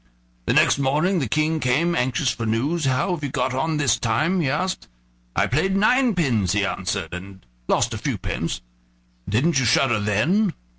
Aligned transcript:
The 0.47 0.53
next 0.53 0.79
morning 0.79 1.19
the 1.19 1.27
King 1.29 1.59
came, 1.59 1.93
anxious 1.95 2.31
for 2.31 2.47
news. 2.47 2.85
"How 2.85 3.13
have 3.13 3.23
you 3.23 3.29
got 3.29 3.53
on 3.53 3.77
this 3.77 3.99
time?" 3.99 4.39
he 4.41 4.49
asked. 4.49 4.87
"I 5.35 5.45
played 5.45 5.77
ninepins," 5.77 6.53
he 6.53 6.65
answered, 6.65 7.13
"and 7.13 7.45
lost 7.67 7.93
a 7.93 7.99
few 7.99 8.17
pence." 8.17 8.61
"Didn't 9.29 9.59
you 9.59 9.65
shudder 9.65 9.99
then?" 9.99 10.55